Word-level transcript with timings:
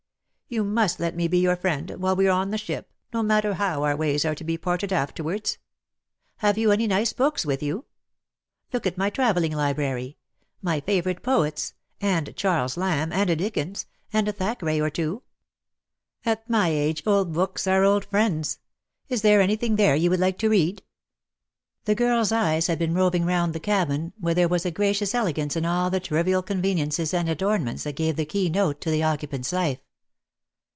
You 0.53 0.65
must 0.65 0.99
let 0.99 1.15
me 1.15 1.29
be 1.29 1.37
your 1.37 1.55
friend, 1.55 1.87
wliile 1.87 2.17
we 2.17 2.27
are 2.27 2.31
on 2.31 2.51
the 2.51 2.57
ship, 2.57 2.91
no 3.13 3.23
matter 3.23 3.53
how 3.53 3.83
our 3.83 3.95
ways 3.95 4.25
are 4.25 4.35
to 4.35 4.43
be 4.43 4.57
parted 4.57 4.91
afterwards. 4.91 5.57
Have 6.39 6.57
you 6.57 6.73
any 6.73 6.87
nice 6.87 7.13
books 7.13 7.45
with 7.45 7.63
you? 7.63 7.85
Look 8.73 8.85
at 8.85 8.97
my 8.97 9.09
travelling 9.09 9.53
library— 9.53 10.17
my 10.69 10.81
favourite 10.81 11.23
poets— 11.23 11.73
and 12.01 12.35
Charles 12.35 12.75
Lamb, 12.75 13.13
and 13.13 13.29
a 13.29 13.35
Dickens, 13.37 13.85
and 14.11 14.27
a 14.27 14.33
Thackeray 14.33 14.81
or 14.81 14.89
two. 14.89 15.23
At 16.25 16.49
my 16.49 16.67
age 16.67 17.01
old 17.07 17.31
books 17.31 17.65
are 17.65 17.79
20 17.79 17.79
DEAD 17.79 17.83
LOVE 17.83 17.93
HAS 17.93 17.93
CHAINS. 17.93 17.93
old 17.93 18.11
friends. 18.33 18.59
Is 19.07 19.21
there 19.21 19.39
anything 19.39 19.77
there 19.77 19.95
you 19.95 20.09
would 20.09 20.19
like 20.19 20.37
to 20.39 20.49
read?" 20.49 20.83
The 21.85 21.95
girl's 21.95 22.33
eyes 22.33 22.67
had 22.67 22.77
been 22.77 22.93
roving 22.93 23.23
round 23.23 23.53
the 23.53 23.61
cabin, 23.61 24.11
where 24.19 24.33
there 24.35 24.49
was 24.49 24.65
a 24.65 24.71
gracious 24.71 25.15
elegance 25.15 25.55
in 25.55 25.63
all 25.65 25.89
the 25.89 26.01
trivial 26.01 26.43
conveniences 26.43 27.13
and 27.13 27.29
adornments 27.29 27.83
that 27.83 27.95
gave 27.95 28.17
the 28.17 28.25
key 28.25 28.49
note 28.49 28.81
to 28.81 28.91
the 28.91 29.01
occupant's 29.03 29.53
life. 29.53 29.79